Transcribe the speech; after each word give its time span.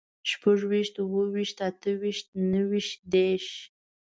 شپږويشت، 0.29 0.95
اووه 1.01 1.25
ويشت، 1.33 1.57
اته 1.69 1.89
ويشت، 2.01 2.27
نهه 2.51 2.63
ويشت، 2.69 2.99
دېرش 3.13 3.47